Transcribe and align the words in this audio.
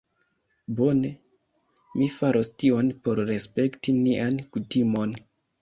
Bone. 0.79 1.11
Mi 1.99 2.09
faros 2.15 2.51
tion 2.63 2.91
por 3.05 3.23
respekti 3.31 3.97
nian 4.03 4.45
kutimon 4.57 5.19